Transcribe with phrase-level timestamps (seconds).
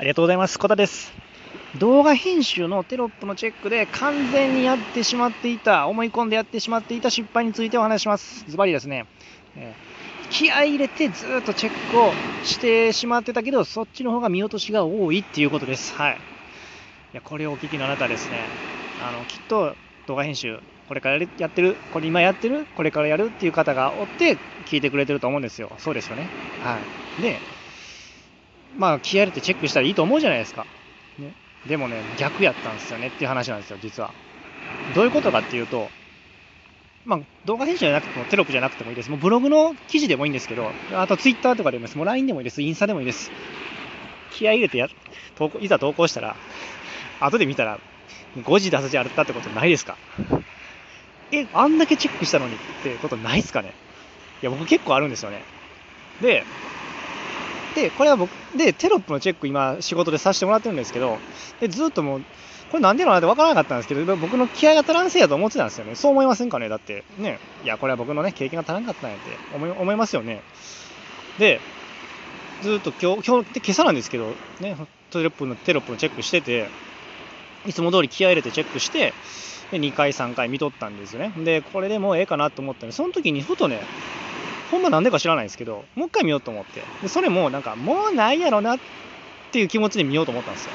[0.00, 0.60] ありがとうございます。
[0.60, 1.12] 小田です。
[1.80, 8.44] 動画編集のテロップのチェックで完全にやってしまっていた、思い込んでやってしまっていた失敗についてお話します。
[8.48, 9.06] ズバリですね、
[9.56, 12.12] えー、気合入れてずっとチェックを
[12.44, 15.92] してしまってたけど、そっちの方が見落としが多いっていうことです。
[15.96, 16.12] はい。
[16.12, 16.16] い
[17.14, 18.38] や、これをお聞きのあなたですね、
[19.02, 19.74] あの、きっと
[20.06, 25.72] 動画編集、これからやってる、これ今やってる、これからやるっていう方がおって聞いてくれてると思うんですよ。
[25.78, 26.28] そうですよね。
[26.62, 26.78] は
[27.18, 27.22] い。
[27.22, 27.40] で、
[28.78, 30.64] まあ、気合入れてチェックしたらいいと思うじゃないですか。
[31.18, 31.32] ね。
[31.66, 34.14] でもね、逆やったんですよねっていう話なんですよ、実は。
[34.94, 35.90] どういうことかっていうと、
[37.04, 39.10] まあ、動画編集じゃなくても、テロップじゃなくてもいいです。
[39.10, 41.96] もうブログの記事でもいいんですけど、あとツイッターとかでもいいです。
[41.98, 42.62] もう LINE でもいいです。
[42.62, 43.30] インスタでもいいです。
[44.30, 44.88] 気合入れてや
[45.36, 46.36] 投稿いざ投稿したら、
[47.20, 47.80] 後で見たら、
[48.36, 49.96] 5時出すじゃあったってことないですか
[51.32, 53.72] え、あんだけチェックしたのにってことないですかね
[54.42, 55.42] いや、僕結構あるんですよね。
[56.20, 56.44] で、
[57.74, 61.18] で、これは僕、で、テロップのチェック今仕事でさせてもらってるんですけど、
[61.60, 62.22] で、ずっともう、
[62.70, 65.94] これなんでなのって分からなかったんですけど、僕の気合が足らんせいやと思ってたんですよね。
[65.94, 66.68] そう思いませんかね？
[66.68, 70.42] だって、ね、いや、これは僕のね、経験が足らんかったんやって思い思いますよね。
[71.38, 71.60] で、
[72.62, 74.76] ずっと今日、今日、今朝なんですけど、ね、
[75.10, 76.68] テロップの、テロップのチェックしてて、
[77.66, 79.14] いつも通り気合入れてチェックして、
[79.70, 81.32] で、2回、3回見とったんですよね。
[81.38, 83.80] で、これでもうええかなと思ったんで、その時にふとね、
[84.70, 86.82] ほんまなんでか知らないんですけど、もう一回見ようと思って。
[87.02, 88.78] で、それもなんか、もうないやろなっ
[89.52, 90.70] ていう気持ちで見ようと思ったんですよ。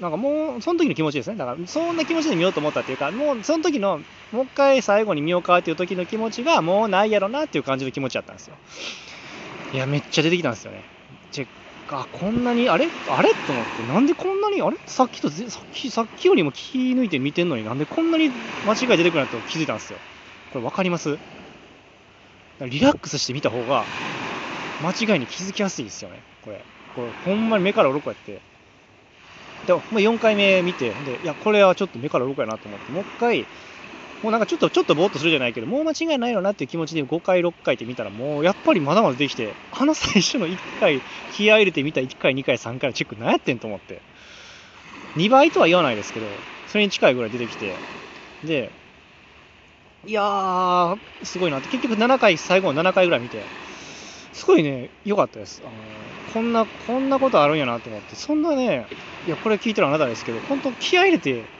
[0.00, 1.36] なんかもう、その時の気持ちですね。
[1.36, 4.00] だから、そんな気持ちで見ようと思ったっていうか、もう、その時の、
[4.32, 8.56] もう一回最後に見ようかっていう時の気持ちが、もうないやろなっていう感じの気持ちだったんですよ。
[9.72, 10.82] いや、めっちゃ出てきたんですよね。
[11.30, 11.46] チェッ
[11.86, 12.86] ク、あ、こんなに、あれ？
[13.08, 13.28] あれ？
[13.34, 14.76] と思って、なんでこんなに、あれ？
[14.86, 18.30] さっきと、さっき、さっきよりも気抜いて見てんのになんでこんなに
[18.66, 19.98] 間違い出てくるなと気づいたんですよ。
[20.52, 21.18] これ分かります？
[22.66, 23.84] リラックスして見た方が、
[24.82, 26.64] 間違いに気づきやすいですよね、これ。
[26.94, 28.40] これ、ほんまに目から鱗やって。
[29.66, 33.46] でも、も4回目見て、で、いや、これはちょっと目から鱗やなと思って、もう一回、
[34.22, 44.00] もうなんかちょっと、ちょっとぼーっとするじゃないけど、もう間違いないよなっていう気持ちで5回、6回って見たら、もうやっぱりまだまだできて、あの最初の1回、気合入れて見た1回、2回、3回のチェック何やってんと思って。
[45.16, 46.26] 2倍とは言わないですけど、
[46.66, 47.74] それに近いぐらい出てきて、
[48.44, 48.70] で、
[50.04, 51.58] いやー、すごいな。
[51.58, 53.50] って、結局7回、最後の7回ぐらい見て、
[54.32, 55.60] すごいね、良かったです。
[55.64, 58.86] あのこんな、こんなことあるんやなと思って、そんなね、
[59.24, 61.50] いや、これ聞いてるあなたですけど、本当気合入れて、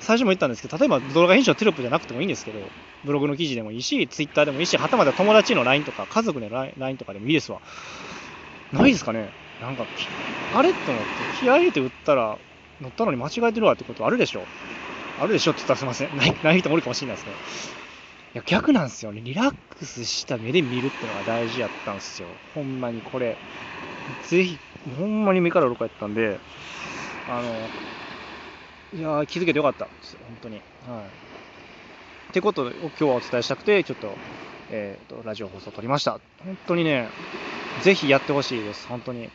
[0.00, 2.72] 最初も言ったんですけど、例えば動画編集のテロップじゃなくてもいいんですけど、
[3.04, 7.62] ブログの記事でもいいし、ツイッターでもいいし、はたまた友達の LINE とか、家族の LINE とかでもいいですわ。
[8.72, 9.32] ないですかね。
[9.58, 9.88] なんか、
[10.50, 10.74] あれ？
[10.74, 12.40] と思って、気合入れて打ったら、
[12.80, 14.50] 乗ったのに間違えてるわってことあるでしょ。
[15.20, 16.16] あるでしょって言ったらすいません。
[16.16, 17.32] ない、ない人もおるかもしれないですね。
[18.34, 19.20] いや、逆なんですよね。
[19.22, 22.28] リラックスした目で見るってのが大事やったんですよ。
[22.54, 23.36] ほんまにこれ。
[24.28, 24.58] ぜひ、
[24.98, 26.38] ほんまに目から鱗やったんで、
[27.28, 30.16] あの、いや気づけてよかったです。
[30.28, 30.56] 本当に。
[30.56, 30.64] はい。
[32.30, 34.12] ってことを今日はお伝えしたくて、ちょっと、
[34.70, 36.18] えっ、ー、と、ラジオ放送撮りました。
[36.44, 37.08] 本当にね、
[37.82, 38.88] ぜひやってほしいです。
[38.88, 39.30] 本当に。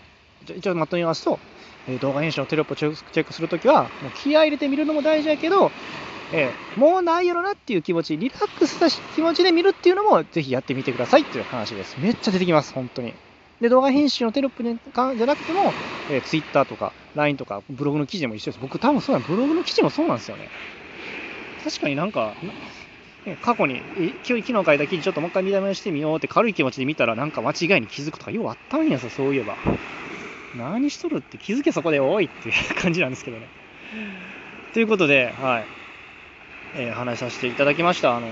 [0.47, 1.39] 一応まとめますと、
[1.87, 5.71] え動画編集のテロップをチェックするときは、もう気合入れてみるのも大事やけど、
[6.31, 11.97] えー、もうないやろなっていう気持ち、リラックスした気持ちで見るっていうのも、ぜひやってみてくださいっていう話です。
[11.99, 13.13] めっちゃ出てきます、本当に。
[13.61, 15.73] で、動画編集のテロップじゃなくても、
[16.09, 18.59] えー、Twitter とか LINE とかブログの記事も一緒です。
[18.61, 20.49] 僕多分そうなんブログの記事もそうなんですよね。
[21.63, 22.35] 確かになんか、
[23.41, 23.81] 過去に、
[24.23, 29.57] 昨日書いた記事ちょっともう一回見た目してみようって軽い気持ちで見たらなんか間違いに気づくとかようあったんやさ、そういえば。
[30.57, 33.47] 何しとるって気づけそこで多いっていう感じなんですけどね。
[34.73, 35.65] ということで、はい。
[36.77, 38.15] えー、話させていただきました。
[38.15, 38.27] あの、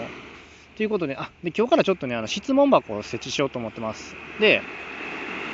[0.76, 4.16] ということで、あ、で、今日からちょっとね、あの、質問箱を設置しようと思ってます。
[4.40, 4.62] で、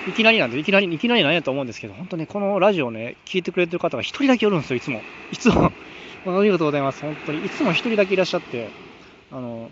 [0.09, 5.01] いきなりなんで、いきなり、いきなりなんやと思うんですけど、本当ね、このラジオね、聞いてくれてる方が一人だけおるんですよ、いつも。
[5.31, 5.72] いつも。
[6.25, 7.01] ありがとうございます。
[7.01, 7.45] 本当に。
[7.45, 8.68] いつも一人だけいらっしゃって、
[9.31, 9.69] あの、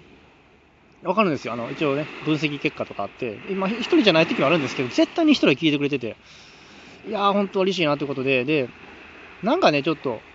[1.03, 1.53] わかるんですよ。
[1.53, 6.15] あの、一応ね、分析結果とかあって、今、一人じゃない時もあるんですけど、絶対に一人聞いてくれてて、
[7.03, 8.69] いやー、本当嬉しいなということで、で、
[9.41, 10.25] なんかね、ちょっと、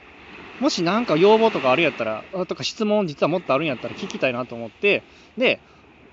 [0.58, 5.06] もしなんか要望とかあるやったら、とか質問実はもっとあるんやったら聞きたいなと思って、
[5.36, 5.62] で、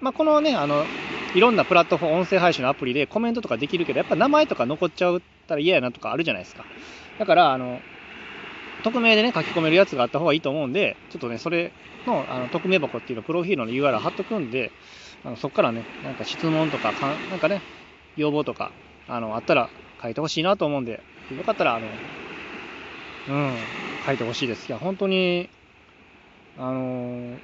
[0.02, 0.90] まあ、このね、あの、
[1.34, 6.68] いろんなプラットフォーム、音声配信のアプリでコメントとかできるけど、やっぱ名前とか残っちゃったら嫌やなとかあるじゃないですか。
[7.18, 7.86] だから、あの、
[8.82, 11.74] 匿名でね、書き込めるやつがあった方がいいと思うんで、ちょっとね、それ
[12.06, 14.74] の、あの、匿名箱っていうの、プロフィールの URL 貼っとくんで、
[15.24, 17.64] あのそこからね、なんか質問とかか、なんかね、
[18.16, 18.76] 要望とか、
[19.08, 21.00] あの、あったら書いてほしいなと思うんで、
[21.36, 21.88] よかったら、あの、
[23.30, 23.54] うん、
[24.06, 24.68] 書いてほしいです。
[24.68, 25.48] いや、本当に、
[26.60, 27.38] あの、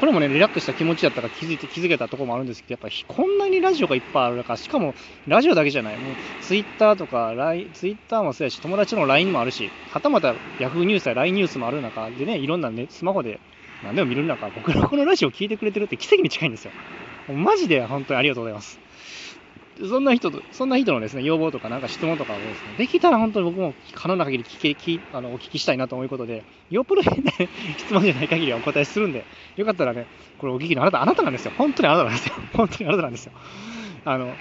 [0.00, 4.94] これもね、リラックスした気持ちだったから気づいて、気づけたところもあるんですけど、やっぱりこんなにラジオがいっぱいあるから、しかも
[5.28, 7.32] ラジオだけじゃない、もうツイッターとか、
[7.74, 13.38] ツイッターもそうやし、友達の LINE もあるし、はたまた Yahoo ニュースや LINE ニュースもある中でね、いろんな、ね、スマホで
[13.84, 16.72] 何でも見る中、僕のこのラジオを聞いてくれてるって奇跡に近いんですよ。
[17.28, 18.78] マジで本当にありがとうございます。
[19.88, 27.32] そんな人と、そんな人のですね、要望とかなんか質問とかをですね、できたら本当に僕も可能な限り聞き、聞あのお聞きしたいなということで、よっぽど変な
[27.78, 29.24] 質問じゃない限りはお答えするんで、
[29.56, 30.06] よかったらね、
[30.38, 31.52] これお聞きのあなた、あなたなんですよ。
[31.56, 32.34] 本当にあなたなんですよ。
[32.52, 33.32] 本当にあなたなんですよ。
[34.04, 34.34] あの、あの、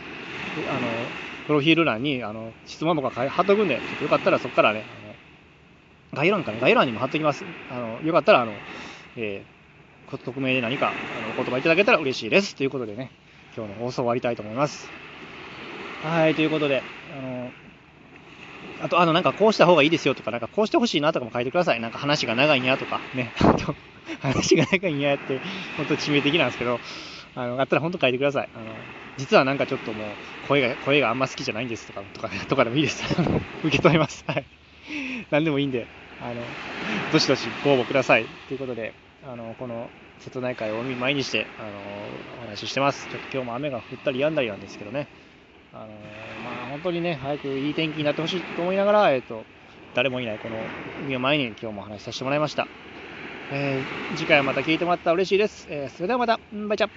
[1.48, 5.16] プロフィール欄にあの質問とか貼っとくんで、ちょっとよかったらそこからね、あの
[6.14, 7.46] 概要欄かな、概要欄にも貼っときます。
[7.72, 8.54] あの、よかったら、あの、
[9.16, 10.92] えー、匿名で何かあ
[11.36, 12.56] のお言葉いただけたら嬉しいです。
[12.56, 13.12] ということでね、
[13.56, 15.09] 今日の放送終わりたいと思います。
[16.02, 17.54] はい、ということで、あの、
[18.78, 21.80] あと、あの、なんかこうした方がいいですよとか、なんかこうしてほしいなとかも書いてください。
[21.82, 23.34] なんか話が長いんやとか、ね。
[23.40, 23.78] あと、
[24.22, 25.42] 話が長いんやって、
[25.76, 26.80] 本当致命的なんですけど、
[27.34, 28.50] あの、あったら本当書いてください。
[28.54, 28.88] あの、
[29.18, 33.04] 実はなんかちょっともう、声が、声があんま好きじゃないんですとか、とか、とかでもいいです。
[33.64, 34.24] 受け止めます。
[34.28, 34.48] はい。
[35.32, 36.58] 何でもいいんで、あの、
[37.10, 38.30] どしどしご応募ください。
[38.48, 43.08] ということで、あの、この、瀬戸内海を見舞いにして、あの、お話ししてます。
[43.10, 45.10] ちょっと今日も雨が降ったり止んだりなんですけどね。
[45.74, 45.88] あの
[46.44, 49.44] まあ、本当にね、早くいい天気になってほしいと思いながら、えっ、と、
[49.94, 50.56] 誰もいないこの
[51.06, 52.68] 海を前に今日もお話しさせてもらいました。
[53.52, 55.68] えー、次回はまた聞いてもらったら嬉しいです。
[55.70, 56.90] えー、それではまた、バイチャ